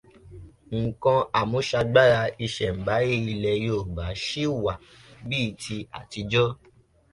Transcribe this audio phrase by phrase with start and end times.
[0.81, 4.73] Nǹkan àmúṣagbára ìṣẹ̀mbáyé ilẹ̀ Yorùbá ṣì wà
[5.27, 6.47] bíi ti àtijọ́.